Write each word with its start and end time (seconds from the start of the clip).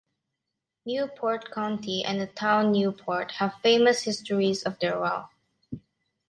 Newport 0.83 1.51
County 1.51 2.03
and 2.03 2.19
the 2.19 2.25
town 2.25 2.71
Newport 2.71 3.33
have 3.33 3.59
famous 3.61 4.01
histories 4.01 4.63
of 4.63 4.79
their 4.79 4.99
wealth. 4.99 5.29